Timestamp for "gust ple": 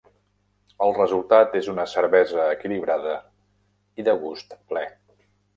4.25-4.87